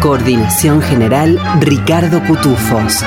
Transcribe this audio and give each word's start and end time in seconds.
Coordinación 0.00 0.80
general 0.80 1.38
Ricardo 1.60 2.22
Cutufos. 2.26 3.04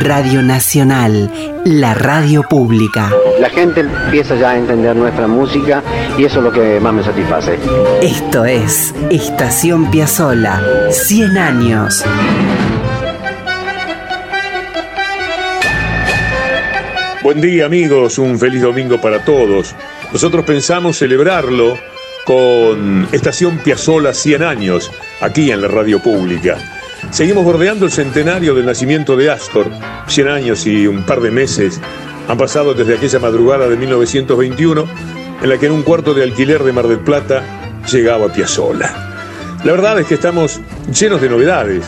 Radio 0.00 0.40
Nacional, 0.40 1.28
la 1.64 1.94
radio 1.94 2.44
pública. 2.48 3.10
La 3.40 3.50
gente 3.50 3.80
empieza 3.80 4.36
ya 4.36 4.50
a 4.50 4.56
entender 4.56 4.94
nuestra 4.94 5.26
música 5.26 5.82
y 6.16 6.24
eso 6.24 6.38
es 6.38 6.44
lo 6.44 6.52
que 6.52 6.78
más 6.78 6.94
me 6.94 7.02
satisface. 7.02 7.58
Esto 8.00 8.44
es 8.44 8.94
Estación 9.10 9.90
Piazzola, 9.90 10.62
100 10.90 11.38
años. 11.38 12.04
Buen 17.24 17.40
día 17.40 17.66
amigos, 17.66 18.18
un 18.18 18.38
feliz 18.38 18.62
domingo 18.62 19.00
para 19.00 19.24
todos. 19.24 19.74
Nosotros 20.12 20.44
pensamos 20.44 20.98
celebrarlo 20.98 21.76
con 22.24 23.08
Estación 23.12 23.58
Piazzola 23.58 24.14
100 24.14 24.42
años, 24.42 24.90
aquí 25.20 25.50
en 25.50 25.62
la 25.62 25.68
radio 25.68 26.00
pública. 26.00 26.58
Seguimos 27.10 27.44
bordeando 27.44 27.84
el 27.86 27.92
centenario 27.92 28.54
del 28.54 28.66
nacimiento 28.66 29.16
de 29.16 29.30
Astor. 29.30 29.66
100 30.06 30.28
años 30.28 30.66
y 30.66 30.86
un 30.86 31.02
par 31.04 31.20
de 31.20 31.30
meses 31.30 31.80
han 32.28 32.38
pasado 32.38 32.74
desde 32.74 32.94
aquella 32.94 33.18
madrugada 33.18 33.68
de 33.68 33.76
1921 33.76 34.84
en 35.42 35.48
la 35.48 35.58
que 35.58 35.66
en 35.66 35.72
un 35.72 35.82
cuarto 35.82 36.14
de 36.14 36.22
alquiler 36.22 36.62
de 36.62 36.72
Mar 36.72 36.86
del 36.86 37.00
Plata 37.00 37.42
llegaba 37.90 38.32
Piazzolla. 38.32 39.12
La 39.64 39.72
verdad 39.72 39.98
es 40.00 40.06
que 40.06 40.14
estamos 40.14 40.60
llenos 40.92 41.20
de 41.20 41.28
novedades. 41.28 41.84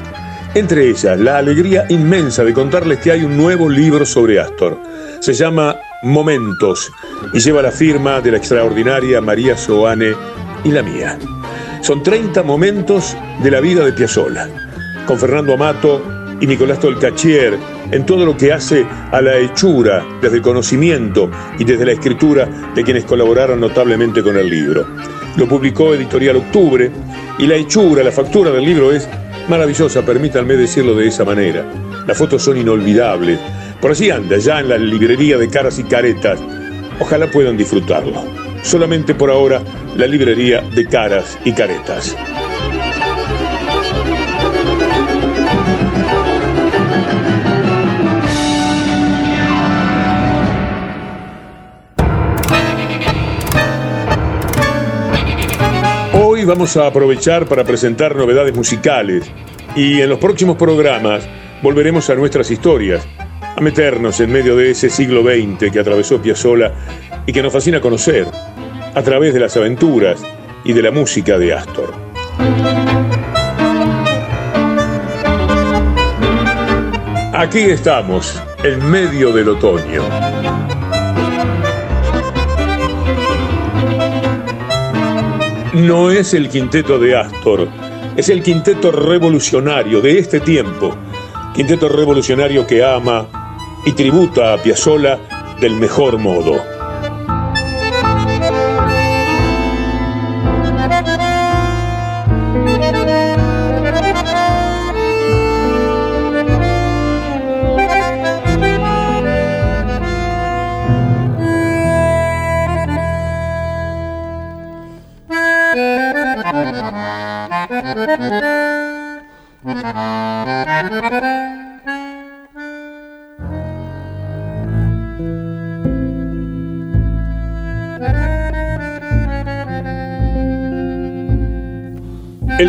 Entre 0.55 0.89
ellas, 0.89 1.19
la 1.19 1.39
alegría 1.39 1.87
inmensa 1.89 2.45
de 2.45 2.53
contarles 2.53 2.99
que 2.99 3.11
hay 3.11 3.25
un 3.25 3.37
nuevo 3.37 3.69
libro 3.69 4.05
sobre 4.05 4.41
Astor. 4.41 4.79
Se 5.25 5.33
llama 5.33 5.81
Momentos 6.03 6.93
y 7.33 7.39
lleva 7.39 7.63
la 7.63 7.71
firma 7.71 8.21
de 8.21 8.33
la 8.33 8.37
extraordinaria 8.37 9.23
María 9.23 9.57
Soane 9.57 10.13
y 10.65 10.69
la 10.69 10.83
mía. 10.83 11.19
Son 11.81 12.03
30 12.03 12.43
momentos 12.43 13.17
de 13.43 13.51
la 13.51 13.61
vida 13.61 13.87
de 13.87 13.95
Piazzolla 13.95 14.51
con 15.07 15.19
Fernando 15.19 15.55
Amato 15.55 16.37
y 16.43 16.47
Nicolás 16.47 16.79
Tolcachier 16.79 17.59
en 17.91 18.05
todo 18.05 18.27
lo 18.27 18.37
que 18.37 18.53
hace 18.53 18.85
a 19.13 19.23
la 19.23 19.39
hechura, 19.39 20.05
desde 20.21 20.37
el 20.37 20.43
conocimiento 20.43 21.31
y 21.59 21.65
desde 21.65 21.87
la 21.87 21.93
escritura 21.93 22.47
de 22.75 22.85
quienes 22.85 23.07
colaboraron 23.07 23.59
notablemente 23.61 24.23
con 24.23 24.37
el 24.37 24.51
libro. 24.51 24.87
Lo 25.39 25.49
publicó 25.49 25.95
Editorial 25.95 26.37
Octubre 26.37 26.91
y 27.39 27.47
la 27.47 27.55
hechura, 27.55 28.05
la 28.05 28.13
factura 28.13 28.51
del 28.51 28.67
libro 28.67 28.93
es 28.93 29.09
maravillosa, 29.49 30.05
permítanme 30.05 30.53
decirlo 30.53 30.95
de 30.95 31.09
esa 31.09 31.25
manera. 31.25 31.65
Las 32.07 32.19
fotos 32.19 32.43
son 32.43 32.59
inolvidables. 32.59 33.41
Por 33.85 33.93
así 33.93 34.11
anda, 34.11 34.39
ya 34.39 34.61
en 34.61 34.71
la 34.71 34.79
librería 34.79 35.37
de 35.37 35.47
caras 35.51 35.79
y 35.79 35.85
caretas. 35.85 36.41
Ojalá 37.01 37.31
puedan 37.31 37.55
disfrutarlo. 37.59 38.25
Solamente 38.63 39.15
por 39.15 39.31
ahora, 39.31 39.61
la 39.95 40.07
librería 40.07 40.63
de 40.63 40.87
caras 40.87 41.39
y 41.45 41.53
caretas. 41.53 42.17
Hoy 56.15 56.47
vamos 56.47 56.75
a 56.79 56.87
aprovechar 56.87 57.45
para 57.47 57.65
presentar 57.65 58.17
novedades 58.17 58.57
musicales 58.57 59.31
y 59.77 60.01
en 60.01 60.09
los 60.09 60.19
próximos 60.19 60.57
programas 60.57 61.29
volveremos 61.63 62.09
a 62.09 62.15
nuestras 62.15 62.51
historias, 62.51 63.07
a 63.57 63.61
meternos 63.61 64.21
en 64.21 64.33
medio 64.33 64.57
de 64.57 64.71
ese 64.71 64.91
siglo 64.91 65.23
XX 65.23 65.71
que 65.71 65.81
atravesó 65.81 66.21
Piazzolla 66.21 66.73
y 67.27 67.33
que 67.33 67.43
nos 67.43 67.53
fascina 67.53 67.81
conocer 67.81 68.27
a 68.95 69.03
través 69.03 69.35
de 69.35 69.41
las 69.41 69.57
aventuras 69.57 70.23
y 70.65 70.73
de 70.73 70.83
la 70.83 70.91
música 70.91 71.39
de 71.39 71.55
Astor. 71.55 71.95
Aquí 77.33 77.61
estamos, 77.61 78.43
en 78.63 78.91
medio 78.91 79.33
del 79.33 79.49
otoño. 79.51 80.05
no 85.75 86.13
es 86.13 86.35
el 86.35 86.49
quinteto 86.49 87.01
de 87.01 87.17
Astor, 87.17 87.69
es 88.17 88.29
el 88.29 88.45
quinteto 88.45 88.93
revolucionario 88.93 90.01
de 90.01 90.21
este 90.21 90.39
tiempo, 90.39 90.95
quinteto 91.53 91.89
revolucionario 91.89 92.65
que 92.65 92.85
ama 92.85 93.44
y 93.87 93.93
tributa 93.93 94.55
a 94.55 94.59
Piazzolla 94.59 95.19
del 95.61 95.77
mejor 95.77 96.19
modo. 96.19 96.74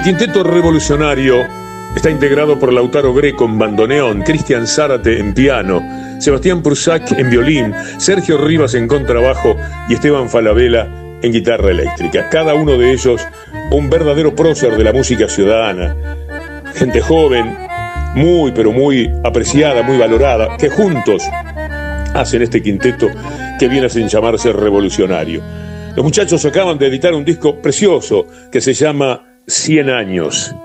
Quinteto 0.06 0.44
revolucionario 0.44 1.48
está 1.96 2.12
integrado 2.12 2.60
por 2.60 2.72
Lautaro 2.72 3.12
Greco 3.12 3.46
en 3.46 3.58
bandoneón, 3.58 4.22
Cristian 4.22 4.68
Zárate 4.68 5.18
en 5.18 5.34
piano, 5.34 5.82
Sebastián 6.20 6.62
Prusac 6.62 7.12
en 7.14 7.28
violín, 7.32 7.74
Sergio 7.98 8.38
Rivas 8.38 8.76
en 8.76 8.88
contrabajo 8.88 9.58
y 9.90 9.96
Esteban 9.96 10.30
Falabella 10.30 10.88
en 11.24 11.32
guitarra 11.32 11.72
eléctrica. 11.72 12.30
Cada 12.30 12.54
uno 12.54 12.78
de 12.78 12.92
ellos 12.92 13.20
un 13.72 13.90
verdadero 13.90 14.36
prócer 14.36 14.78
de 14.78 14.84
la 14.84 14.94
música 14.94 15.28
ciudadana. 15.28 15.96
Gente 16.76 17.02
joven, 17.02 17.58
muy 18.14 18.52
pero 18.52 18.72
muy 18.72 19.12
apreciada, 19.24 19.82
muy 19.82 19.98
valorada, 19.98 20.56
que 20.56 20.70
juntos 20.70 21.24
hacen 22.14 22.44
este 22.44 22.62
quinteto 22.62 23.10
que 23.58 23.68
viene 23.68 23.88
a 23.88 23.90
llamarse 23.90 24.54
revolucionario. 24.54 25.42
Los 25.96 26.06
muchachos 26.06 26.46
acaban 26.46 26.78
de 26.78 26.86
editar 26.86 27.16
un 27.16 27.26
disco 27.26 27.60
precioso 27.60 28.28
que 28.52 28.62
se 28.62 28.76
llama 28.76 29.35
100 29.48 29.90
años. 29.90 30.56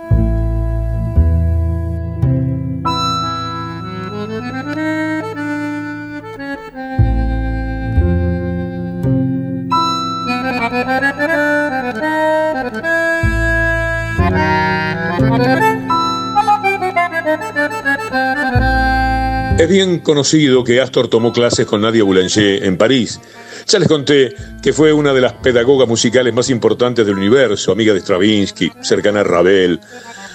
Es 19.58 19.68
bien 19.68 19.98
conocido 19.98 20.64
que 20.64 20.80
Astor 20.80 21.08
tomó 21.08 21.32
clases 21.32 21.66
con 21.66 21.82
Nadia 21.82 22.02
Boulanger 22.02 22.64
en 22.64 22.78
París 22.78 23.20
ya 23.66 23.78
les 23.78 23.88
conté 23.88 24.34
que 24.62 24.72
fue 24.72 24.92
una 24.92 25.12
de 25.12 25.20
las 25.20 25.34
pedagogas 25.34 25.88
musicales 25.88 26.34
más 26.34 26.50
importantes 26.50 27.06
del 27.06 27.16
universo, 27.16 27.72
amiga 27.72 27.92
de 27.92 28.00
Stravinsky, 28.00 28.72
cercana 28.82 29.20
a 29.20 29.24
Ravel. 29.24 29.80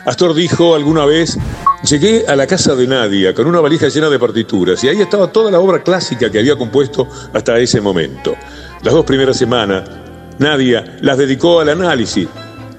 Astor 0.06 0.34
dijo 0.34 0.76
alguna 0.76 1.06
vez, 1.06 1.38
llegué 1.84 2.26
a 2.28 2.36
la 2.36 2.46
casa 2.46 2.76
de 2.76 2.86
Nadia 2.88 3.34
con 3.34 3.48
una 3.48 3.60
valija 3.60 3.88
llena 3.88 4.10
de 4.10 4.20
partituras 4.20 4.84
y 4.84 4.90
ahí 4.90 5.02
estaba 5.02 5.32
toda 5.32 5.50
la 5.50 5.60
obra 5.60 5.82
clásica 5.82 6.30
que 6.30 6.40
había 6.40 6.56
compuesto 6.56 7.08
hasta 7.34 7.58
ese 7.58 7.82
momento. 7.82 8.36
Las 8.84 8.94
dos 8.94 9.04
primeras 9.06 9.38
semanas, 9.38 9.90
Nadia 10.38 10.98
las 11.02 11.18
dedicó 11.18 11.60
al 11.60 11.70
análisis. 11.70 12.28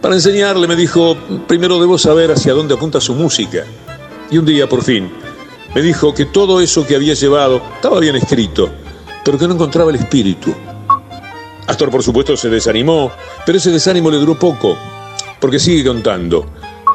Para 0.00 0.14
enseñarle 0.14 0.68
me 0.68 0.76
dijo, 0.76 1.16
primero 1.48 1.80
debo 1.80 1.98
saber 1.98 2.30
hacia 2.30 2.52
dónde 2.52 2.74
apunta 2.74 3.00
su 3.00 3.14
música. 3.14 3.64
Y 4.30 4.38
un 4.38 4.46
día, 4.46 4.68
por 4.68 4.84
fin, 4.84 5.10
me 5.74 5.82
dijo 5.82 6.14
que 6.14 6.26
todo 6.26 6.60
eso 6.60 6.86
que 6.86 6.94
había 6.94 7.14
llevado 7.14 7.60
estaba 7.76 7.98
bien 7.98 8.16
escrito 8.16 8.70
pero 9.26 9.38
que 9.38 9.48
no 9.48 9.54
encontraba 9.54 9.90
el 9.90 9.96
espíritu. 9.96 10.54
Astor, 11.66 11.90
por 11.90 12.04
supuesto, 12.04 12.36
se 12.36 12.48
desanimó, 12.48 13.10
pero 13.44 13.58
ese 13.58 13.72
desánimo 13.72 14.08
le 14.08 14.18
duró 14.18 14.38
poco, 14.38 14.78
porque 15.40 15.58
sigue 15.58 15.84
contando. 15.84 16.46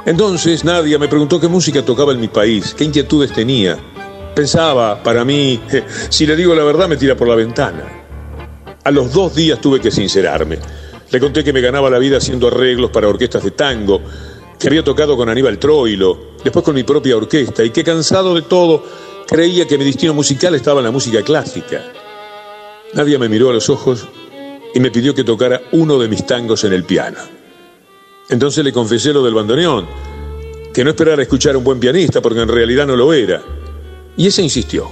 Entonces 0.06 0.64
Nadia 0.64 0.98
me 0.98 1.10
preguntó 1.10 1.42
qué 1.42 1.50
música 1.50 1.84
tocaba 1.84 2.14
en 2.14 2.22
mi 2.22 2.30
país, 2.30 2.74
qué 2.74 2.86
inquietudes 2.86 3.34
tenía. 3.34 3.78
Pensaba, 4.34 5.04
para 5.04 5.26
mí, 5.26 5.60
si 6.10 6.26
le 6.26 6.38
digo 6.38 6.56
la 6.56 6.64
verdad 6.64 6.88
me 6.88 6.96
tira 6.96 7.18
por 7.18 7.28
la 7.28 7.36
ventana. 7.36 7.84
A 8.82 8.92
los 8.92 9.12
dos 9.12 9.36
días 9.36 9.60
tuve 9.60 9.82
que 9.82 9.92
sincerarme. 9.92 10.58
Le 11.12 11.20
conté 11.20 11.44
que 11.44 11.52
me 11.52 11.60
ganaba 11.60 11.90
la 11.90 12.00
vida 12.00 12.18
haciendo 12.18 12.48
arreglos 12.48 12.92
para 12.92 13.10
orquestas 13.10 13.44
de 13.44 13.52
tango, 13.52 14.02
que 14.58 14.68
había 14.70 14.86
tocado 14.86 15.18
con 15.18 15.28
Aníbal 15.28 15.60
Troilo, 15.60 16.38
después 16.42 16.64
con 16.64 16.76
mi 16.76 16.84
propia 16.84 17.18
orquesta, 17.18 17.62
y 17.62 17.72
que 17.72 17.84
cansado 17.84 18.34
de 18.34 18.44
todo, 18.44 18.86
creía 19.28 19.68
que 19.68 19.78
mi 19.78 19.84
destino 19.84 20.14
musical 20.14 20.56
estaba 20.56 20.80
en 20.80 20.86
la 20.86 20.92
música 20.92 21.22
clásica. 21.24 21.84
Nadia 22.94 23.18
me 23.18 23.30
miró 23.30 23.50
a 23.50 23.54
los 23.54 23.70
ojos 23.70 24.08
y 24.74 24.80
me 24.80 24.92
pidió 24.92 25.14
que 25.16 25.24
tocara 25.24 25.62
uno 25.72 25.98
de 25.98 26.08
mis 26.08 26.26
tangos 26.26 26.64
en 26.64 26.74
el 26.74 26.84
piano. 26.84 27.20
Entonces 28.30 28.64
le 28.64 28.74
confesé 28.74 29.14
lo 29.14 29.24
del 29.24 29.34
bandoneón, 29.34 29.86
que 30.74 30.84
no 30.84 30.92
esperara 30.92 31.22
escuchar 31.22 31.56
a 31.56 31.58
un 31.58 31.64
buen 31.64 31.80
pianista 31.80 32.22
porque 32.22 32.42
en 32.42 32.48
realidad 32.48 32.88
no 32.88 32.96
lo 32.96 33.14
era. 33.14 33.42
Y 34.18 34.28
ese 34.28 34.42
insistió, 34.42 34.90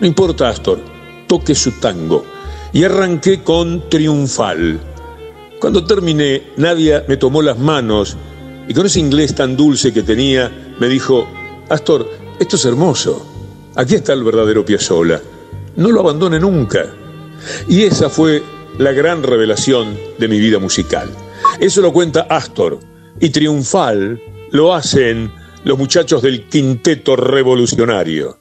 no 0.00 0.06
importa 0.06 0.48
Astor, 0.48 0.80
toque 1.26 1.54
su 1.54 1.72
tango. 1.72 2.24
Y 2.72 2.84
arranqué 2.84 3.42
con 3.42 3.88
Triunfal. 3.88 4.78
Cuando 5.58 5.84
terminé, 5.84 6.52
Nadia 6.58 7.04
me 7.08 7.16
tomó 7.16 7.40
las 7.40 7.58
manos 7.58 8.16
y 8.68 8.74
con 8.74 8.84
ese 8.84 9.00
inglés 9.00 9.34
tan 9.34 9.56
dulce 9.56 9.92
que 9.92 10.02
tenía, 10.02 10.74
me 10.78 10.86
dijo, 10.86 11.26
Astor, 11.70 12.08
esto 12.38 12.56
es 12.56 12.64
hermoso. 12.66 13.26
Aquí 13.74 13.94
está 13.94 14.12
el 14.12 14.22
verdadero 14.22 14.64
Piazzolla. 14.64 15.20
No 15.76 15.90
lo 15.90 16.00
abandone 16.00 16.38
nunca. 16.38 16.86
Y 17.68 17.84
esa 17.84 18.08
fue 18.08 18.42
la 18.78 18.92
gran 18.92 19.22
revelación 19.22 19.98
de 20.18 20.28
mi 20.28 20.38
vida 20.38 20.58
musical. 20.58 21.10
Eso 21.60 21.80
lo 21.80 21.92
cuenta 21.92 22.26
Astor. 22.28 22.78
Y 23.20 23.30
triunfal 23.30 24.20
lo 24.50 24.74
hacen 24.74 25.32
los 25.64 25.76
muchachos 25.76 26.22
del 26.22 26.46
quinteto 26.48 27.16
revolucionario. 27.16 28.38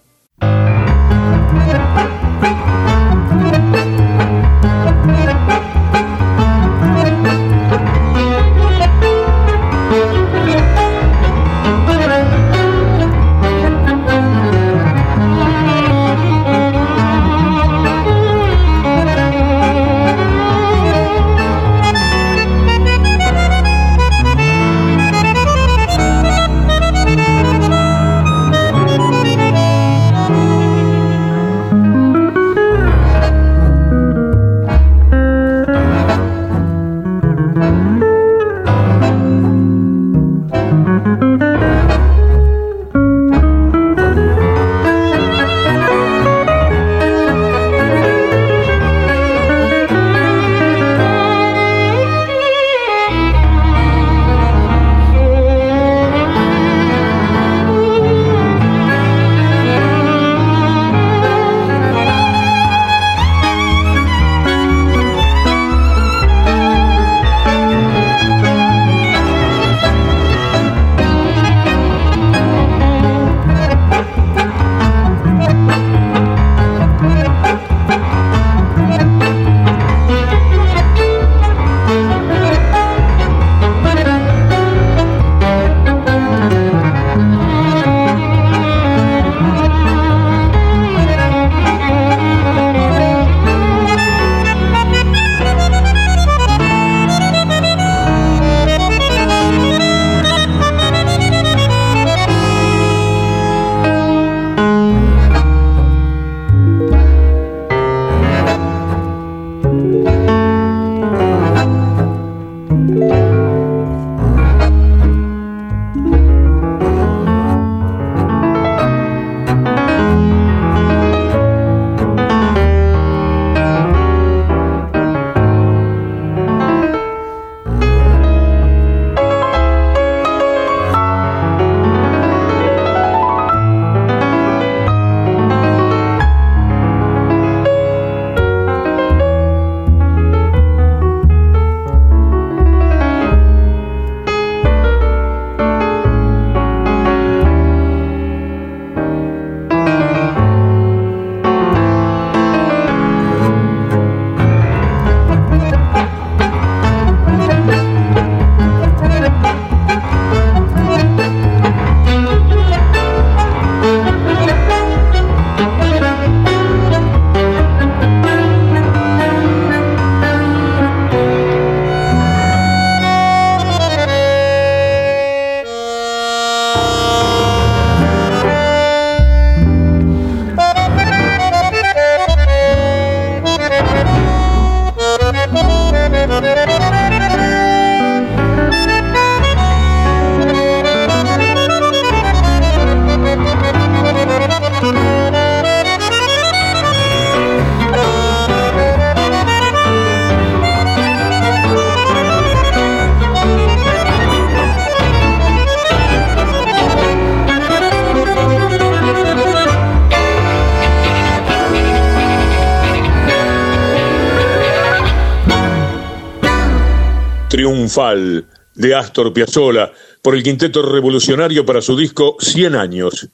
De 217.98 218.94
Astor 218.94 219.34
Piazzolla 219.34 219.92
por 220.22 220.36
el 220.36 220.44
Quinteto 220.44 220.84
Revolucionario 220.84 221.66
para 221.66 221.82
su 221.82 221.98
disco 221.98 222.36
100 222.40 222.76
años. 222.76 223.28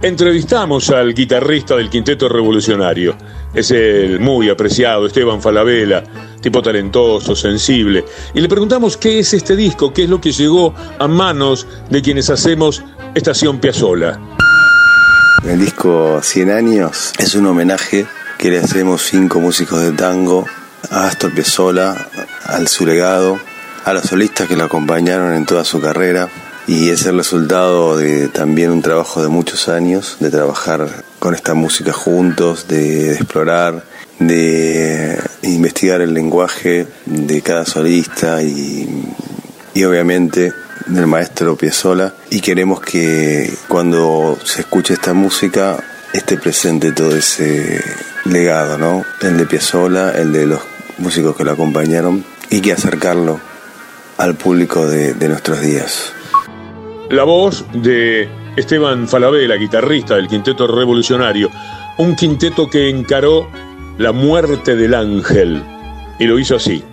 Entrevistamos 0.00 0.90
al 0.90 1.12
guitarrista 1.12 1.74
del 1.74 1.90
Quinteto 1.90 2.28
Revolucionario, 2.28 3.16
es 3.52 3.72
el 3.72 4.20
muy 4.20 4.48
apreciado 4.50 5.06
Esteban 5.06 5.42
Falabella, 5.42 6.04
tipo 6.40 6.62
talentoso, 6.62 7.34
sensible. 7.34 8.04
Y 8.34 8.40
le 8.40 8.48
preguntamos 8.48 8.96
qué 8.96 9.18
es 9.18 9.34
este 9.34 9.56
disco, 9.56 9.92
qué 9.92 10.04
es 10.04 10.10
lo 10.10 10.20
que 10.20 10.30
llegó 10.30 10.72
a 11.00 11.08
manos 11.08 11.66
de 11.90 12.02
quienes 12.02 12.30
hacemos 12.30 12.84
Estación 13.16 13.58
Piazzola. 13.58 14.20
El 15.44 15.58
disco 15.58 16.20
100 16.22 16.50
años 16.50 17.12
es 17.18 17.34
un 17.34 17.46
homenaje 17.46 18.06
que 18.38 18.50
le 18.50 18.60
hacemos 18.60 19.02
cinco 19.02 19.40
músicos 19.40 19.80
de 19.82 19.90
tango 19.90 20.46
a 20.88 21.08
Astor 21.08 21.34
Piazzolla, 21.34 21.96
al 22.46 22.68
su 22.68 22.86
legado, 22.86 23.40
a 23.84 23.92
los 23.92 24.04
solistas 24.04 24.48
que 24.48 24.56
lo 24.56 24.64
acompañaron 24.64 25.32
en 25.34 25.46
toda 25.46 25.64
su 25.64 25.80
carrera 25.80 26.28
y 26.66 26.90
es 26.90 27.06
el 27.06 27.16
resultado 27.16 27.96
de 27.96 28.28
también 28.28 28.70
un 28.70 28.82
trabajo 28.82 29.22
de 29.22 29.28
muchos 29.28 29.68
años, 29.68 30.16
de 30.20 30.30
trabajar 30.30 31.04
con 31.18 31.34
esta 31.34 31.54
música 31.54 31.92
juntos, 31.92 32.68
de, 32.68 33.14
explorar, 33.14 33.84
de 34.18 35.18
investigar 35.42 36.00
el 36.00 36.14
lenguaje 36.14 36.86
de 37.06 37.42
cada 37.42 37.64
solista 37.64 38.42
y, 38.42 39.04
y 39.74 39.84
obviamente 39.84 40.52
del 40.86 41.06
maestro 41.06 41.56
Piazzolla 41.56 42.14
y 42.30 42.40
queremos 42.40 42.80
que 42.80 43.52
cuando 43.68 44.38
se 44.44 44.62
escuche 44.62 44.94
esta 44.94 45.14
música 45.14 45.82
esté 46.12 46.36
presente 46.36 46.92
todo 46.92 47.16
ese 47.16 47.82
legado, 48.24 48.78
¿no? 48.78 49.04
El 49.20 49.36
de 49.36 49.46
Piazzolla, 49.46 50.12
el 50.12 50.32
de 50.32 50.46
los 50.46 50.60
músicos 50.98 51.36
que 51.36 51.44
lo 51.44 51.52
acompañaron 51.52 52.24
y 52.50 52.60
que 52.60 52.72
acercarlo 52.72 53.51
al 54.22 54.36
público 54.36 54.86
de, 54.86 55.28
nuestros 55.28 55.60
días. 55.60 56.12
La 57.10 57.24
voz 57.24 57.66
de 57.72 58.28
Esteban 58.54 59.08
Falabella, 59.08 59.56
guitarrista 59.56 60.14
del 60.14 60.28
Quinteto 60.28 60.68
Revolucionario, 60.68 61.50
un 61.98 62.14
quinteto 62.14 62.70
que 62.70 62.88
encaró 62.88 63.48
la 63.98 64.12
muerte 64.12 64.76
del 64.76 64.94
ángel 64.94 65.60
y 66.20 66.26
lo 66.26 66.38
hizo 66.38 66.54
así. 66.54 66.84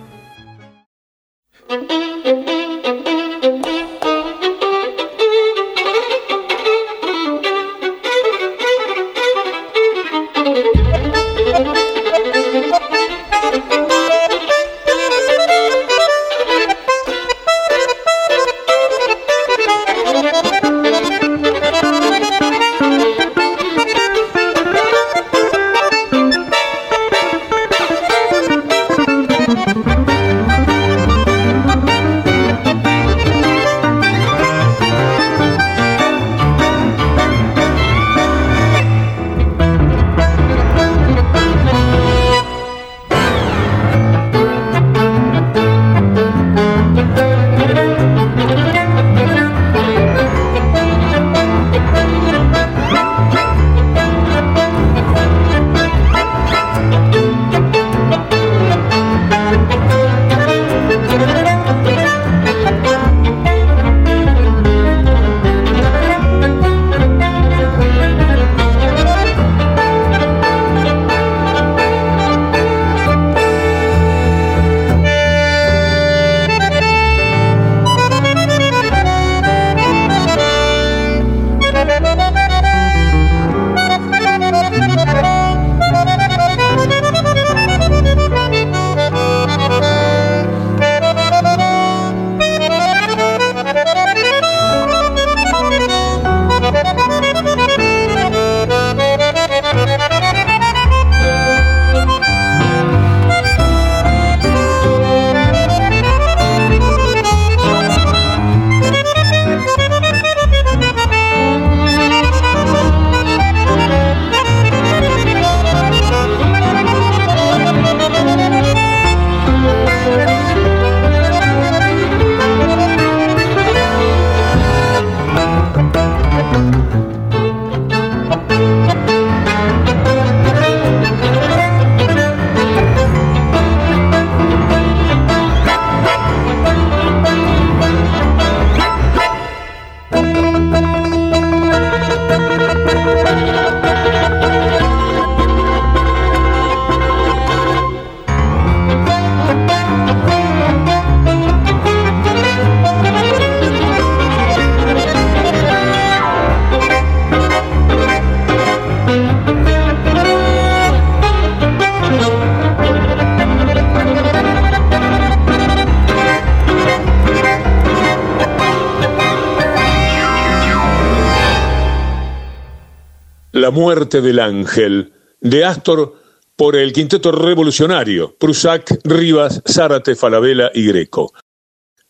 Muerte 173.80 174.20
del 174.20 174.40
ángel, 174.40 175.10
de 175.40 175.64
Astor 175.64 176.14
por 176.54 176.76
el 176.76 176.92
quinteto 176.92 177.32
revolucionario, 177.32 178.36
Prusac, 178.38 179.00
Rivas, 179.04 179.62
Zárate, 179.66 180.14
Falabella 180.14 180.70
y 180.74 180.86
Greco. 180.86 181.32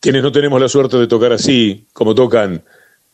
Quienes 0.01 0.21
no 0.21 0.33
tenemos 0.33 0.59
la 0.59 0.67
suerte 0.67 0.97
de 0.97 1.07
tocar 1.07 1.31
así, 1.31 1.87
como 1.93 2.13
tocan 2.13 2.61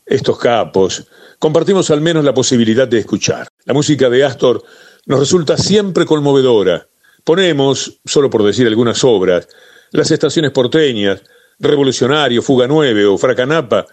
estos 0.08 0.40
capos, 0.40 1.06
compartimos 1.38 1.92
al 1.92 2.02
menos 2.02 2.26
la 2.26 2.34
posibilidad 2.34 2.88
de 2.88 2.98
escuchar. 2.98 3.48
La 3.66 3.76
música 3.76 4.10
de 4.10 4.26
Astor 4.26 4.64
nos 5.06 5.20
resulta 5.20 5.56
siempre 5.56 6.08
conmovedora. 6.08 6.88
Ponemos, 7.24 8.00
solo 8.06 8.32
por 8.32 8.42
decir 8.42 8.66
algunas 8.66 9.04
obras, 9.04 9.48
las 9.92 10.10
estaciones 10.10 10.50
porteñas, 10.50 11.22
Revolucionario, 11.60 12.42
Fuga 12.42 12.68
9 12.68 13.06
o 13.06 13.18
Fracanapa, 13.20 13.86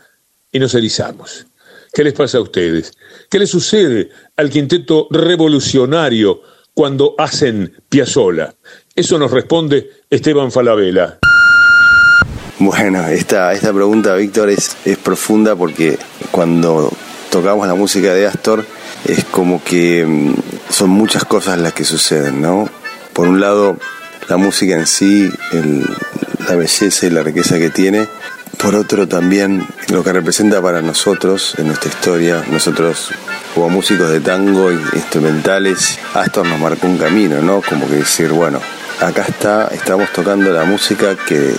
y 0.50 0.58
nos 0.58 0.74
erizamos. 0.74 1.46
¿Qué 1.94 2.02
les 2.02 2.12
pasa 2.12 2.38
a 2.38 2.40
ustedes? 2.40 2.92
¿Qué 3.30 3.38
les 3.38 3.48
sucede 3.48 4.08
al 4.36 4.50
quinteto 4.50 5.06
revolucionario 5.12 6.42
cuando 6.74 7.14
hacen 7.18 7.72
Piazzola? 7.88 8.52
Eso 8.96 9.16
nos 9.16 9.30
responde 9.30 9.90
Esteban 10.10 10.50
Falabella. 10.50 11.20
Bueno, 12.58 13.06
esta, 13.06 13.52
esta 13.52 13.72
pregunta, 13.72 14.16
Víctor, 14.16 14.50
es, 14.50 14.76
es 14.84 14.98
profunda 14.98 15.54
porque 15.54 15.96
cuando 16.32 16.92
tocamos 17.30 17.68
la 17.68 17.74
música 17.74 18.12
de 18.12 18.26
Astor 18.26 18.64
es 19.04 19.24
como 19.26 19.62
que 19.62 20.04
mm, 20.04 20.34
son 20.70 20.90
muchas 20.90 21.24
cosas 21.24 21.60
las 21.60 21.74
que 21.74 21.84
suceden, 21.84 22.42
¿no? 22.42 22.68
Por 23.12 23.28
un 23.28 23.40
lado, 23.40 23.76
la 24.28 24.36
música 24.36 24.74
en 24.74 24.88
sí, 24.88 25.30
la 26.48 26.56
belleza 26.56 27.06
y 27.06 27.10
la 27.10 27.22
riqueza 27.22 27.56
que 27.58 27.70
tiene, 27.70 28.08
por 28.58 28.74
otro 28.74 29.06
también 29.08 29.66
lo 29.88 30.02
que 30.02 30.12
representa 30.12 30.60
para 30.60 30.82
nosotros 30.82 31.54
en 31.58 31.68
nuestra 31.68 31.90
historia, 31.90 32.44
nosotros 32.50 33.10
como 33.54 33.70
músicos 33.70 34.10
de 34.10 34.20
tango 34.20 34.72
instrumentales, 34.72 35.98
Astor 36.14 36.46
nos 36.46 36.58
marcó 36.58 36.86
un 36.86 36.98
camino, 36.98 37.40
¿no? 37.40 37.62
Como 37.62 37.88
que 37.88 37.96
decir, 37.96 38.30
bueno, 38.30 38.60
acá 39.00 39.24
está, 39.28 39.68
estamos 39.68 40.12
tocando 40.12 40.52
la 40.52 40.64
música 40.64 41.16
que, 41.16 41.54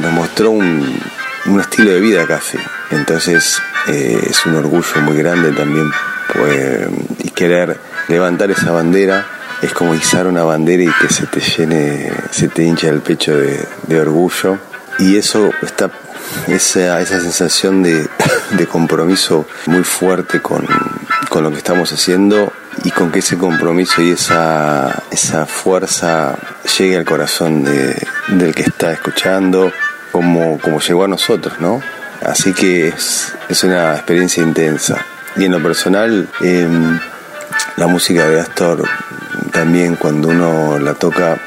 nos 0.00 0.12
mostró 0.12 0.50
un, 0.50 1.00
estilo 1.60 1.92
de 1.92 2.00
vida 2.00 2.26
casi. 2.26 2.58
Entonces 2.90 3.58
eh, 3.86 4.20
es 4.28 4.44
un 4.46 4.56
orgullo 4.56 5.00
muy 5.02 5.16
grande 5.16 5.52
también 5.52 5.90
pues, 6.32 6.88
y 7.18 7.30
querer 7.30 7.78
levantar 8.08 8.50
esa 8.50 8.70
bandera 8.70 9.26
es 9.62 9.72
como 9.72 9.94
izar 9.94 10.26
una 10.26 10.44
bandera 10.44 10.84
y 10.84 10.90
que 11.00 11.12
se 11.12 11.26
te 11.26 11.40
llene, 11.40 12.12
se 12.30 12.48
te 12.48 12.62
hincha 12.62 12.88
el 12.88 13.00
pecho 13.00 13.36
de, 13.36 14.00
orgullo. 14.00 14.58
Y 14.98 15.16
eso 15.16 15.50
está, 15.62 15.90
esa, 16.48 17.00
esa 17.00 17.20
sensación 17.20 17.82
de, 17.82 18.08
compromiso 18.70 19.46
muy 19.66 19.84
fuerte 19.84 20.40
con, 20.40 20.66
lo 21.40 21.50
que 21.50 21.58
estamos 21.58 21.92
haciendo 21.92 22.52
y 22.84 22.90
con 22.90 23.12
que 23.12 23.20
ese 23.20 23.38
compromiso 23.38 24.02
y 24.02 24.10
esa, 24.10 25.02
esa 25.10 25.46
fuerza 25.46 26.36
llegue 26.76 26.96
al 26.96 27.04
corazón 27.04 27.64
del 27.64 28.54
que 28.54 28.62
está 28.62 28.92
escuchando, 28.92 29.72
como, 30.10 30.58
como 30.58 30.80
llegó 30.80 31.04
a 31.04 31.08
nosotros, 31.08 31.60
¿no? 31.60 31.80
Así 32.24 32.52
que 32.52 32.88
es, 32.88 33.32
una 33.62 33.94
experiencia 33.94 34.42
intensa. 34.42 34.96
Y 35.36 35.44
en 35.44 35.52
lo 35.52 35.62
personal, 35.62 36.28
em, 36.40 36.98
la 37.76 37.86
música 37.86 38.28
de 38.28 38.40
Astor 38.40 38.84
también 39.52 39.96
cuando 39.96 40.28
uno 40.28 40.78
la 40.78 40.94
toca 40.94 41.38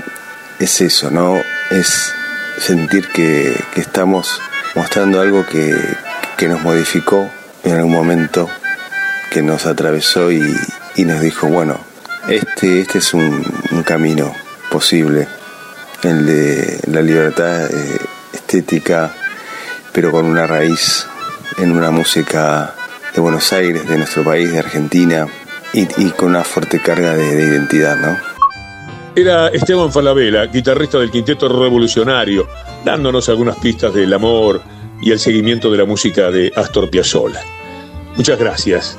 es 0.60 0.82
eso, 0.82 1.12
¿no? 1.12 1.36
Es 1.70 2.14
sentir 2.58 3.08
que, 3.10 3.56
estamos 3.76 4.42
mostrando 4.76 5.22
algo 5.22 5.46
que, 5.46 5.76
nos 6.48 6.62
modificó 6.64 7.30
en 7.64 7.76
algún 7.76 7.92
momento, 7.92 8.50
que 9.32 9.44
nos 9.44 9.66
atravesó 9.68 10.32
y, 10.32 10.42
nos 10.98 11.22
dijo, 11.22 11.48
bueno, 11.48 11.80
este, 12.28 12.82
este 12.82 12.98
es 13.00 13.14
un, 13.14 13.44
camino 13.86 14.34
posible, 14.70 15.28
el 16.04 16.26
de 16.26 16.80
la 16.88 17.02
libertad 17.02 17.66
eh, 17.66 18.00
estética, 18.34 19.14
pero 19.92 20.12
con 20.12 20.26
una 20.26 20.48
raíz 20.48 21.06
en 21.58 21.72
una 21.72 21.92
música 21.92 22.74
de 23.14 23.22
Buenos 23.22 23.52
Aires, 23.54 23.88
de 23.88 23.98
nuestro 23.98 24.24
país, 24.24 24.52
de 24.52 24.60
Argentina, 24.60 25.28
y, 25.74 25.86
con 26.12 26.30
una 26.30 26.44
fuerte 26.44 26.80
carga 26.80 27.16
de, 27.16 27.44
identidad, 27.44 27.96
¿no? 27.96 28.18
Era 29.14 29.50
Esteban 29.50 29.92
Falabella, 29.92 30.46
guitarrista 30.46 30.98
del 30.98 31.12
Quinteto 31.12 31.50
Revolucionario, 31.50 32.48
dándonos 32.86 33.28
algunas 33.28 33.58
pistas 33.58 33.94
del 33.94 34.14
amor 34.14 34.62
y 35.02 35.12
el 35.12 35.20
seguimiento 35.20 35.70
de 35.70 35.80
la 35.80 35.84
música 35.84 36.32
de 36.32 36.50
Astor 36.56 36.90
Piazzolla. 36.90 37.42
Muchas 38.16 38.40
gracias 38.40 38.98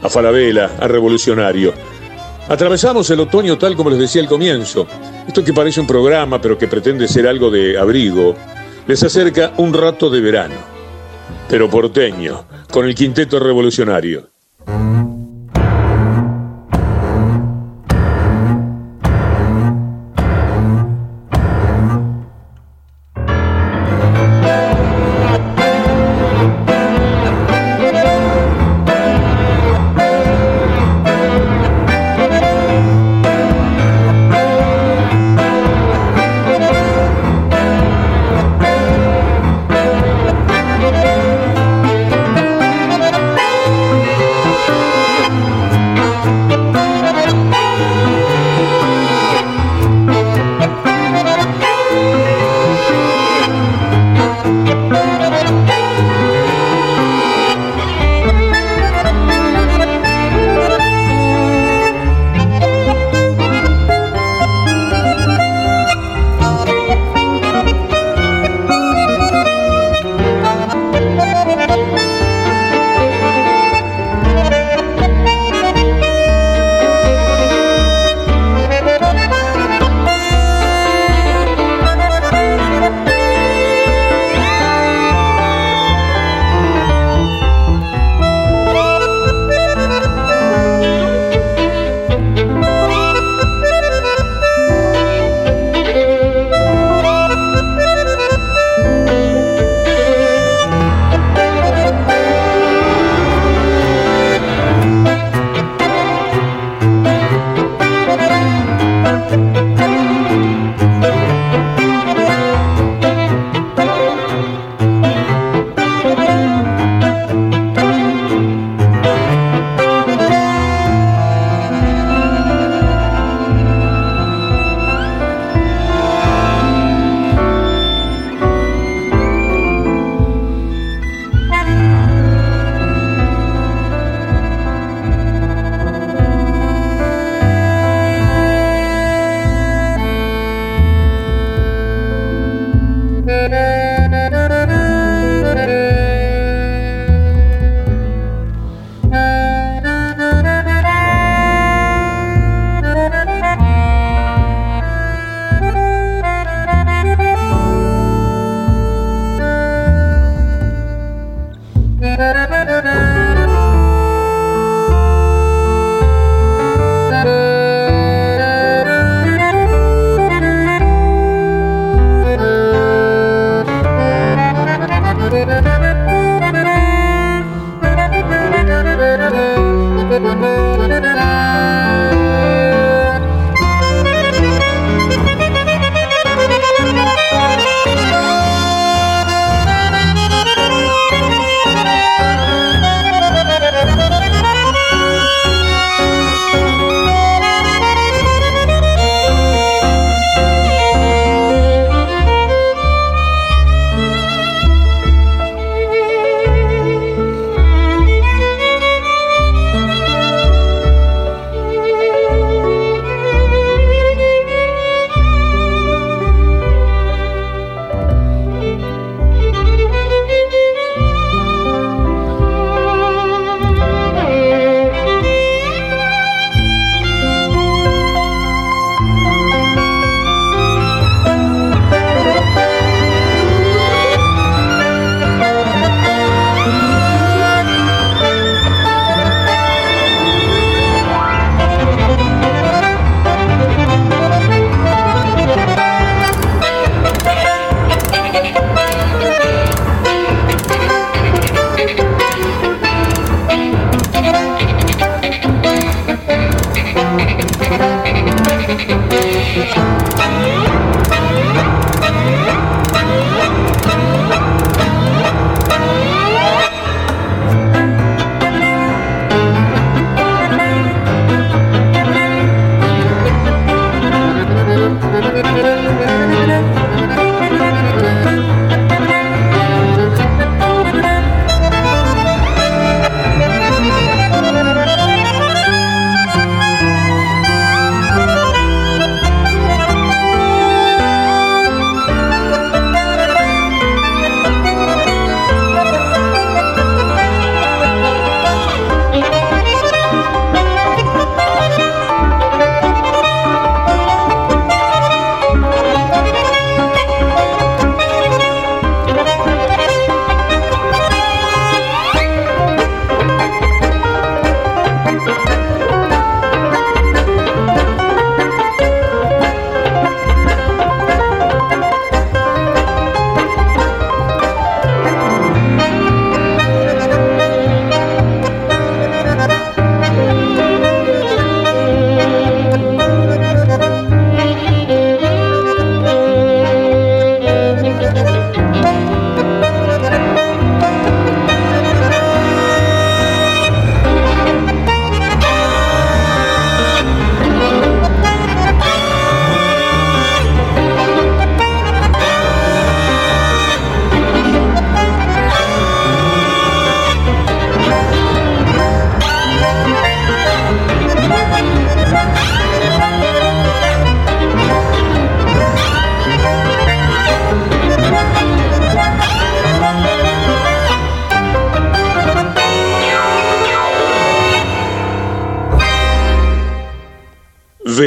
a 0.00 0.08
Falabella, 0.08 0.70
a 0.78 0.86
Revolucionario. 0.86 1.74
Atravesamos 2.48 3.10
el 3.10 3.18
otoño 3.18 3.58
tal 3.58 3.74
como 3.74 3.90
les 3.90 3.98
decía 3.98 4.22
al 4.22 4.28
comienzo. 4.28 4.86
Esto 5.26 5.42
que 5.44 5.52
parece 5.52 5.80
un 5.80 5.88
programa, 5.88 6.40
pero 6.40 6.56
que 6.56 6.68
pretende 6.68 7.08
ser 7.08 7.26
algo 7.26 7.50
de 7.50 7.76
abrigo, 7.76 8.36
les 8.86 9.02
acerca 9.02 9.54
un 9.56 9.74
rato 9.74 10.08
de 10.08 10.20
verano, 10.20 10.54
pero 11.48 11.68
porteño, 11.68 12.44
con 12.70 12.86
el 12.86 12.94
Quinteto 12.94 13.40
Revolucionario. 13.40 14.28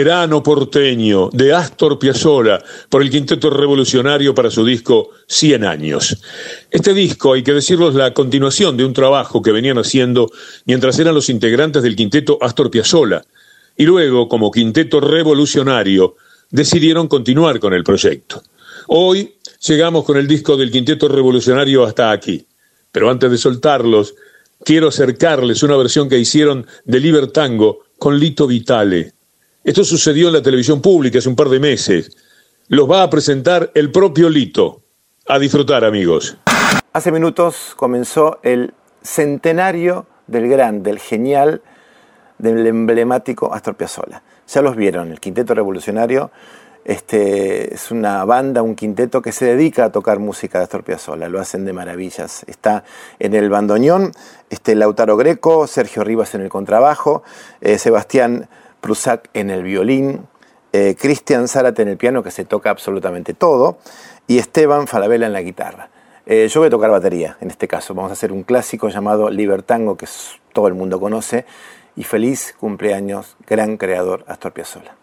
Verano 0.03 0.41
porteño 0.41 1.29
de 1.31 1.53
Astor 1.53 1.99
Piazzolla 1.99 2.59
por 2.89 3.03
el 3.03 3.11
Quinteto 3.11 3.51
Revolucionario 3.51 4.33
para 4.33 4.49
su 4.49 4.65
disco 4.65 5.11
100 5.27 5.63
años. 5.63 6.17
Este 6.71 6.95
disco, 6.95 7.33
hay 7.33 7.43
que 7.43 7.53
decirlo, 7.53 7.87
es 7.87 7.93
la 7.93 8.11
continuación 8.11 8.75
de 8.77 8.83
un 8.83 8.93
trabajo 8.93 9.43
que 9.43 9.51
venían 9.51 9.77
haciendo 9.77 10.31
mientras 10.65 10.97
eran 10.97 11.13
los 11.13 11.29
integrantes 11.29 11.83
del 11.83 11.95
Quinteto 11.95 12.39
Astor 12.41 12.71
Piazzolla 12.71 13.23
y 13.77 13.83
luego, 13.83 14.27
como 14.27 14.49
Quinteto 14.49 15.01
Revolucionario, 15.01 16.15
decidieron 16.49 17.07
continuar 17.07 17.59
con 17.59 17.75
el 17.75 17.83
proyecto. 17.83 18.41
Hoy 18.87 19.35
llegamos 19.67 20.03
con 20.03 20.17
el 20.17 20.27
disco 20.27 20.57
del 20.57 20.71
Quinteto 20.71 21.09
Revolucionario 21.09 21.83
hasta 21.83 22.09
aquí, 22.09 22.43
pero 22.91 23.11
antes 23.11 23.29
de 23.29 23.37
soltarlos, 23.37 24.15
quiero 24.65 24.87
acercarles 24.87 25.61
una 25.61 25.77
versión 25.77 26.09
que 26.09 26.17
hicieron 26.17 26.65
de 26.85 26.99
Libertango 26.99 27.83
con 27.99 28.19
Lito 28.19 28.47
Vitale. 28.47 29.13
Esto 29.63 29.83
sucedió 29.83 30.27
en 30.27 30.33
la 30.33 30.41
televisión 30.41 30.81
pública 30.81 31.19
hace 31.19 31.29
un 31.29 31.35
par 31.35 31.47
de 31.47 31.59
meses. 31.59 32.17
Los 32.67 32.89
va 32.89 33.03
a 33.03 33.09
presentar 33.11 33.69
el 33.75 33.91
propio 33.91 34.27
Lito. 34.27 34.81
A 35.27 35.37
disfrutar, 35.37 35.85
amigos. 35.85 36.35
Hace 36.93 37.11
minutos 37.11 37.73
comenzó 37.75 38.39
el 38.41 38.73
centenario 39.03 40.07
del 40.25 40.49
gran, 40.49 40.81
del 40.81 40.97
genial, 40.97 41.61
del 42.39 42.65
emblemático 42.65 43.53
Astor 43.53 43.75
Piazzolla. 43.75 44.23
Ya 44.47 44.63
los 44.63 44.75
vieron, 44.75 45.11
el 45.11 45.19
Quinteto 45.19 45.53
Revolucionario 45.53 46.31
este, 46.83 47.73
es 47.73 47.91
una 47.91 48.25
banda, 48.25 48.63
un 48.63 48.75
quinteto 48.75 49.21
que 49.21 49.31
se 49.31 49.45
dedica 49.45 49.85
a 49.85 49.91
tocar 49.91 50.19
música 50.19 50.57
de 50.57 50.63
Astor 50.63 50.83
Piazzolla, 50.83 51.29
lo 51.29 51.39
hacen 51.39 51.65
de 51.65 51.73
maravillas. 51.73 52.43
Está 52.47 52.83
en 53.19 53.35
el 53.35 53.49
bandoneón 53.49 54.11
este, 54.49 54.73
Lautaro 54.75 55.17
Greco, 55.17 55.67
Sergio 55.67 56.03
Rivas 56.03 56.33
en 56.33 56.41
el 56.41 56.49
contrabajo, 56.49 57.23
eh, 57.61 57.77
Sebastián 57.77 58.49
Prusak 58.81 59.29
en 59.33 59.49
el 59.49 59.63
violín, 59.63 60.27
eh, 60.73 60.95
Cristian 60.99 61.47
Zárate 61.47 61.81
en 61.83 61.87
el 61.87 61.97
piano, 61.97 62.23
que 62.23 62.31
se 62.31 62.45
toca 62.45 62.69
absolutamente 62.69 63.33
todo, 63.33 63.77
y 64.27 64.39
Esteban 64.39 64.87
Falabella 64.87 65.27
en 65.27 65.33
la 65.33 65.41
guitarra. 65.41 65.89
Eh, 66.25 66.47
yo 66.49 66.59
voy 66.59 66.67
a 66.67 66.69
tocar 66.69 66.91
batería 66.91 67.37
en 67.41 67.49
este 67.49 67.67
caso. 67.67 67.93
Vamos 67.93 68.11
a 68.11 68.13
hacer 68.13 68.31
un 68.31 68.43
clásico 68.43 68.89
llamado 68.89 69.29
Libertango, 69.29 69.97
que 69.97 70.07
todo 70.53 70.67
el 70.67 70.73
mundo 70.73 70.99
conoce, 70.99 71.45
y 71.95 72.03
feliz 72.03 72.55
cumpleaños, 72.59 73.37
gran 73.47 73.77
creador 73.77 74.23
Astor 74.27 74.53
Piazzolla. 74.53 74.95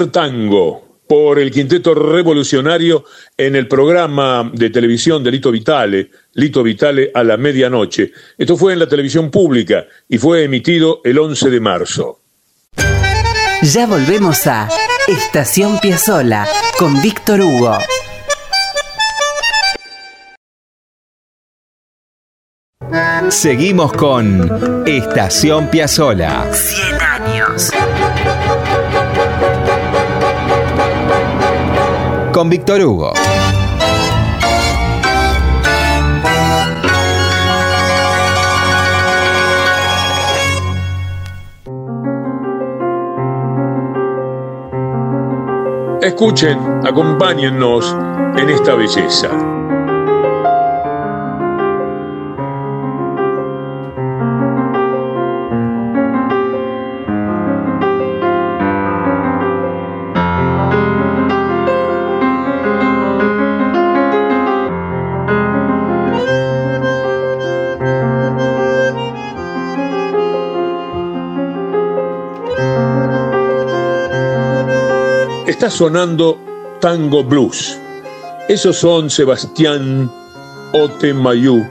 Libertango 0.00 1.02
por 1.06 1.38
el 1.38 1.50
Quinteto 1.50 1.92
Revolucionario 1.92 3.04
en 3.36 3.54
el 3.54 3.68
programa 3.68 4.50
de 4.54 4.70
televisión 4.70 5.22
de 5.22 5.30
Lito 5.30 5.50
Vitale, 5.50 6.10
Lito 6.34 6.62
Vitale 6.62 7.10
a 7.12 7.22
la 7.22 7.36
medianoche. 7.36 8.12
Esto 8.38 8.56
fue 8.56 8.72
en 8.72 8.78
la 8.78 8.88
televisión 8.88 9.30
pública 9.30 9.84
y 10.08 10.16
fue 10.18 10.44
emitido 10.44 11.00
el 11.04 11.18
11 11.18 11.50
de 11.50 11.60
marzo. 11.60 12.20
Ya 13.62 13.86
volvemos 13.86 14.46
a 14.46 14.70
Estación 15.06 15.78
Piazzola 15.80 16.48
con 16.78 17.02
Víctor 17.02 17.40
Hugo. 17.40 17.76
Seguimos 23.28 23.92
con 23.92 24.86
Estación 24.86 25.68
Piazzola. 25.68 26.50
100 26.52 27.19
Con 32.40 32.48
Víctor 32.48 32.80
Hugo. 32.80 33.12
Escuchen, 46.00 46.58
acompáñennos 46.82 47.94
en 48.38 48.48
esta 48.48 48.74
belleza. 48.74 49.59
Está 75.60 75.68
sonando 75.68 76.78
tango 76.80 77.22
blues. 77.22 77.78
Esos 78.48 78.78
son 78.78 79.10
Sebastián 79.10 80.10
Otemayú 80.72 81.62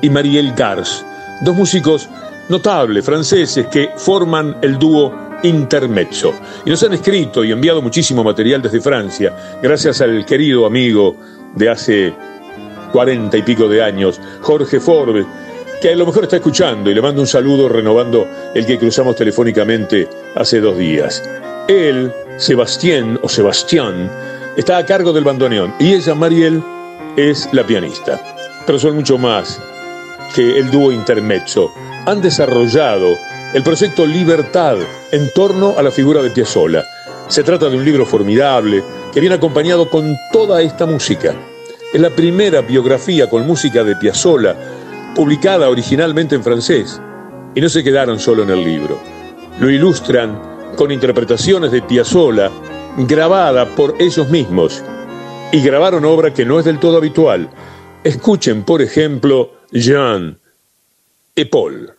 y 0.00 0.08
Mariel 0.08 0.54
Gars, 0.54 1.04
dos 1.42 1.54
músicos 1.54 2.08
notables 2.48 3.04
franceses 3.04 3.66
que 3.66 3.90
forman 3.94 4.56
el 4.62 4.78
dúo 4.78 5.12
Intermezzo. 5.42 6.32
Y 6.64 6.70
nos 6.70 6.82
han 6.84 6.94
escrito 6.94 7.44
y 7.44 7.52
enviado 7.52 7.82
muchísimo 7.82 8.24
material 8.24 8.62
desde 8.62 8.80
Francia, 8.80 9.58
gracias 9.62 10.00
al 10.00 10.24
querido 10.24 10.64
amigo 10.64 11.18
de 11.54 11.68
hace 11.68 12.14
cuarenta 12.90 13.36
y 13.36 13.42
pico 13.42 13.68
de 13.68 13.82
años, 13.82 14.18
Jorge 14.40 14.80
Forbes, 14.80 15.26
que 15.82 15.90
a 15.90 15.96
lo 15.96 16.06
mejor 16.06 16.22
está 16.22 16.36
escuchando 16.36 16.90
y 16.90 16.94
le 16.94 17.02
mando 17.02 17.20
un 17.20 17.26
saludo 17.26 17.68
renovando 17.68 18.26
el 18.54 18.64
que 18.64 18.78
cruzamos 18.78 19.14
telefónicamente 19.14 20.08
hace 20.34 20.58
dos 20.58 20.78
días. 20.78 21.22
Él, 21.68 22.10
Sebastián 22.36 23.18
o 23.22 23.28
Sebastián, 23.28 24.10
está 24.56 24.76
a 24.76 24.84
cargo 24.84 25.12
del 25.12 25.24
bandoneón 25.24 25.74
y 25.78 25.94
ella, 25.94 26.14
Mariel, 26.14 26.62
es 27.16 27.48
la 27.52 27.66
pianista. 27.66 28.20
Pero 28.66 28.78
son 28.78 28.96
mucho 28.96 29.16
más 29.16 29.58
que 30.34 30.58
el 30.58 30.70
dúo 30.70 30.92
intermezzo. 30.92 31.72
Han 32.04 32.20
desarrollado 32.20 33.16
el 33.54 33.62
proyecto 33.62 34.04
Libertad 34.04 34.76
en 35.12 35.30
torno 35.34 35.74
a 35.78 35.82
la 35.82 35.90
figura 35.90 36.22
de 36.22 36.30
Piazzolla. 36.30 36.84
Se 37.28 37.42
trata 37.42 37.70
de 37.70 37.76
un 37.76 37.84
libro 37.84 38.04
formidable 38.04 38.84
que 39.14 39.20
viene 39.20 39.36
acompañado 39.36 39.88
con 39.88 40.16
toda 40.30 40.60
esta 40.60 40.84
música. 40.84 41.34
Es 41.92 42.00
la 42.00 42.10
primera 42.10 42.60
biografía 42.60 43.30
con 43.30 43.46
música 43.46 43.82
de 43.82 43.96
Piazzolla 43.96 44.54
publicada 45.14 45.70
originalmente 45.70 46.34
en 46.34 46.44
francés. 46.44 47.00
Y 47.54 47.62
no 47.62 47.70
se 47.70 47.82
quedaron 47.82 48.20
solo 48.20 48.42
en 48.42 48.50
el 48.50 48.62
libro. 48.62 49.00
Lo 49.58 49.70
ilustran 49.70 50.55
con 50.76 50.92
interpretaciones 50.92 51.72
de 51.72 51.82
Piazzolla 51.82 52.50
grabada 52.98 53.66
por 53.74 53.94
ellos 53.98 54.28
mismos. 54.28 54.82
Y 55.52 55.60
grabaron 55.60 56.04
obra 56.04 56.32
que 56.32 56.44
no 56.44 56.58
es 56.58 56.64
del 56.64 56.78
todo 56.78 56.98
habitual. 56.98 57.50
Escuchen, 58.04 58.62
por 58.62 58.82
ejemplo, 58.82 59.52
Jean 59.72 60.38
y 61.34 61.44
Paul. 61.46 61.95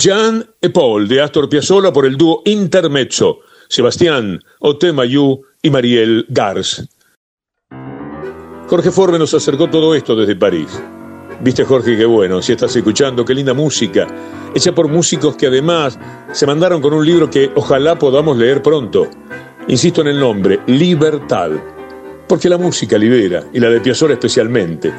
Jean 0.00 0.42
e 0.62 0.70
Paul 0.70 1.06
de 1.06 1.20
Astor 1.20 1.46
Piazzolla 1.46 1.92
por 1.92 2.06
el 2.06 2.16
dúo 2.16 2.40
Intermezzo, 2.46 3.40
Sebastián 3.68 4.42
Otemayú 4.60 5.42
y 5.60 5.68
Mariel 5.68 6.24
Gars. 6.30 6.88
Jorge 8.66 8.90
Forbe 8.90 9.18
nos 9.18 9.34
acercó 9.34 9.68
todo 9.68 9.94
esto 9.94 10.16
desde 10.16 10.36
París. 10.36 10.68
Viste 11.42 11.66
Jorge, 11.66 11.98
qué 11.98 12.06
bueno, 12.06 12.40
si 12.40 12.52
estás 12.52 12.74
escuchando, 12.74 13.26
qué 13.26 13.34
linda 13.34 13.52
música, 13.52 14.06
hecha 14.54 14.74
por 14.74 14.88
músicos 14.88 15.36
que 15.36 15.48
además 15.48 15.98
se 16.32 16.46
mandaron 16.46 16.80
con 16.80 16.94
un 16.94 17.04
libro 17.04 17.28
que 17.28 17.50
ojalá 17.54 17.98
podamos 17.98 18.38
leer 18.38 18.62
pronto. 18.62 19.06
Insisto 19.68 20.00
en 20.00 20.06
el 20.06 20.18
nombre, 20.18 20.60
Libertad, 20.66 21.50
porque 22.26 22.48
la 22.48 22.56
música 22.56 22.96
libera, 22.96 23.44
y 23.52 23.60
la 23.60 23.68
de 23.68 23.80
Piazzolla 23.80 24.14
especialmente. 24.14 24.90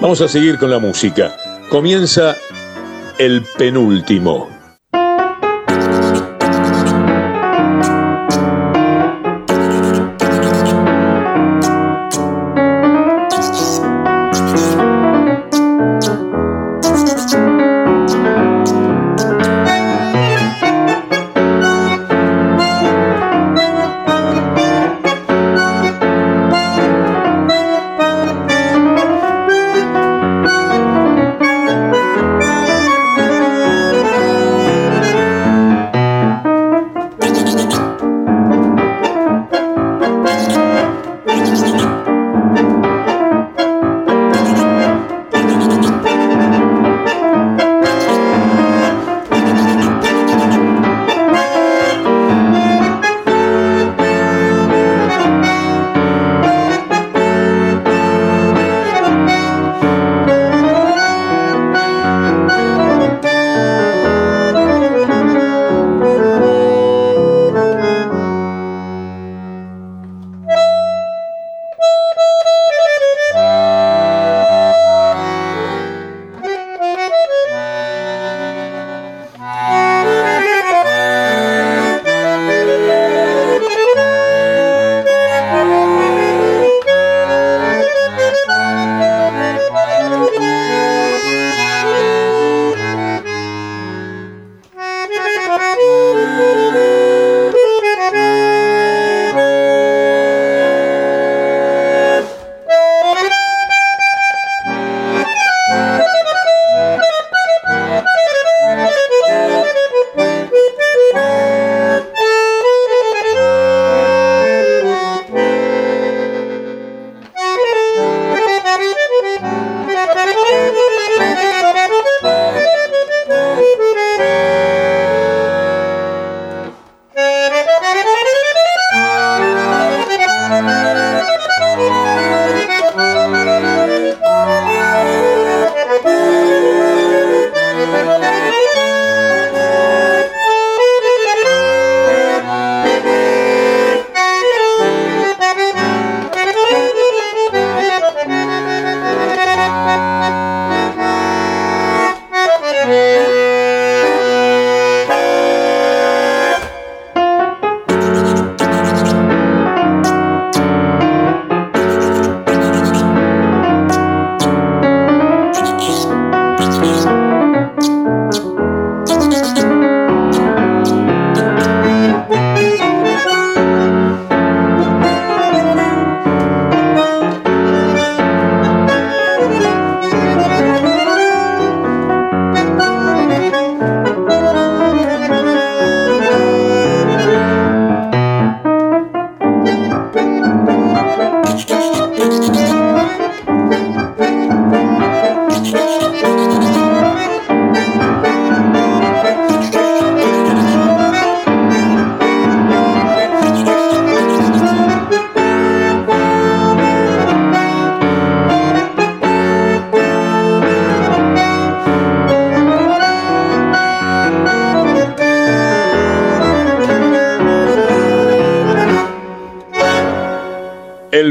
Vamos 0.00 0.20
a 0.20 0.28
seguir 0.28 0.58
con 0.58 0.70
la 0.70 0.78
música. 0.78 1.36
Comienza 1.68 2.36
el 3.18 3.42
penúltimo. 3.56 4.53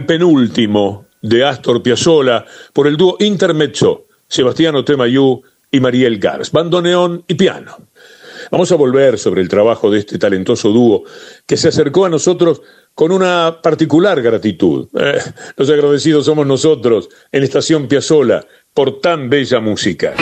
Penúltimo 0.05 1.07
de 1.21 1.43
Astor 1.45 1.81
Piazzolla 1.81 2.45
por 2.73 2.87
el 2.87 2.97
dúo 2.97 3.17
Intermezzo, 3.19 4.07
Sebastiano 4.27 4.83
Temayú 4.83 5.41
y 5.71 5.79
Mariel 5.79 6.19
Gars, 6.19 6.51
bandoneón 6.51 7.23
y 7.27 7.33
piano. 7.33 7.77
Vamos 8.51 8.71
a 8.71 8.75
volver 8.75 9.17
sobre 9.17 9.41
el 9.41 9.49
trabajo 9.49 9.89
de 9.89 9.99
este 9.99 10.19
talentoso 10.19 10.69
dúo 10.69 11.03
que 11.47 11.57
se 11.57 11.69
acercó 11.69 12.05
a 12.05 12.09
nosotros 12.09 12.61
con 12.93 13.11
una 13.11 13.59
particular 13.63 14.21
gratitud. 14.21 14.87
Eh, 14.99 15.19
los 15.55 15.69
agradecidos 15.69 16.25
somos 16.25 16.45
nosotros 16.45 17.09
en 17.31 17.43
Estación 17.43 17.87
Piazzolla 17.87 18.45
por 18.73 18.99
tan 18.99 19.29
bella 19.29 19.59
música. 19.59 20.13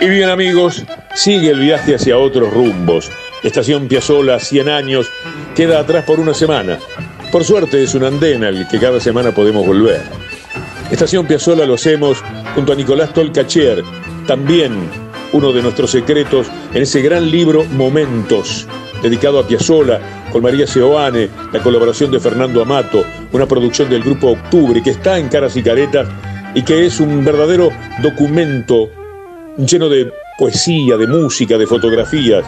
Y 0.00 0.08
bien 0.08 0.28
amigos, 0.28 0.84
sigue 1.14 1.50
el 1.50 1.60
viaje 1.60 1.94
hacia 1.94 2.18
otros 2.18 2.52
rumbos 2.52 3.10
Estación 3.42 3.86
Piazzola, 3.86 4.40
100 4.40 4.68
años, 4.68 5.10
queda 5.54 5.80
atrás 5.80 6.04
por 6.04 6.18
una 6.18 6.34
semana. 6.34 6.78
Por 7.30 7.44
suerte 7.44 7.82
es 7.82 7.94
un 7.94 8.04
andén 8.04 8.44
al 8.44 8.66
que 8.68 8.78
cada 8.78 9.00
semana 9.00 9.32
podemos 9.32 9.66
volver. 9.66 10.02
Estación 10.90 11.26
Piazzola 11.26 11.66
lo 11.66 11.74
hacemos 11.74 12.18
junto 12.54 12.72
a 12.72 12.76
Nicolás 12.76 13.12
Tolcachier, 13.12 13.82
también 14.26 14.72
uno 15.32 15.52
de 15.52 15.62
nuestros 15.62 15.90
secretos 15.90 16.46
en 16.72 16.82
ese 16.82 17.02
gran 17.02 17.30
libro 17.30 17.64
Momentos, 17.64 18.66
dedicado 19.02 19.38
a 19.38 19.46
Piazzola, 19.46 20.00
con 20.32 20.42
María 20.42 20.66
Seoane, 20.66 21.28
la 21.52 21.62
colaboración 21.62 22.10
de 22.10 22.20
Fernando 22.20 22.62
Amato, 22.62 23.04
una 23.32 23.46
producción 23.46 23.90
del 23.90 24.02
grupo 24.02 24.28
Octubre 24.28 24.82
que 24.82 24.90
está 24.90 25.18
en 25.18 25.28
Caras 25.28 25.56
y 25.56 25.62
Caretas 25.62 26.08
y 26.54 26.62
que 26.62 26.86
es 26.86 27.00
un 27.00 27.24
verdadero 27.24 27.70
documento 28.02 28.88
lleno 29.58 29.88
de 29.88 30.10
poesía, 30.38 30.96
de 30.96 31.06
música, 31.06 31.58
de 31.58 31.66
fotografías, 31.66 32.44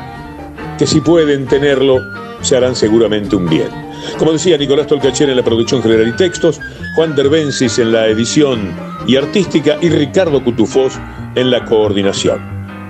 que 0.79 0.87
si 0.87 1.01
pueden 1.01 1.47
tenerlo, 1.47 2.01
se 2.41 2.57
harán 2.57 2.77
seguramente 2.77 3.37
un 3.37 3.49
bien. 3.49 3.69
Como 4.17 4.33
decía 4.33 4.57
Nicolás 4.57 4.87
Tolcacher 4.87 5.29
en 5.29 5.37
la 5.37 5.43
producción 5.43 5.83
general 5.83 6.09
y 6.09 6.13
textos, 6.17 6.61
Juan 6.95 7.15
Derbensis 7.15 7.79
en 7.79 7.93
la 7.93 8.07
edición 8.07 8.75
y 9.07 9.17
artística 9.17 9.77
y 9.81 9.89
Ricardo 9.89 10.43
Cutufós 10.43 10.99
en 11.35 11.51
la 11.51 11.65
coordinación. 11.65 12.41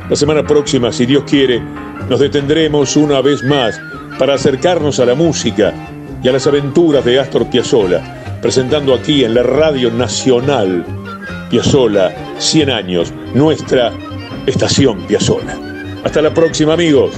La 0.08 0.16
semana 0.16 0.46
próxima, 0.46 0.92
si 0.92 1.06
Dios 1.06 1.24
quiere, 1.24 1.60
nos 2.08 2.20
detendremos 2.20 2.96
una 2.96 3.20
vez 3.20 3.42
más 3.42 3.80
para 4.18 4.34
acercarnos 4.34 5.00
a 5.00 5.06
la 5.06 5.14
música 5.14 5.72
y 6.22 6.28
a 6.28 6.32
las 6.32 6.46
aventuras 6.46 7.04
de 7.04 7.18
Astor 7.18 7.48
Piazzolla, 7.50 8.38
presentando 8.40 8.94
aquí 8.94 9.24
en 9.24 9.34
la 9.34 9.42
Radio 9.42 9.90
Nacional 9.90 10.84
Piazzolla 11.50 12.14
100 12.38 12.70
años, 12.70 13.12
nuestra 13.34 13.92
estación 14.46 15.06
Piazzolla. 15.06 15.58
Hasta 16.04 16.22
la 16.22 16.32
próxima, 16.32 16.74
amigos. 16.74 17.12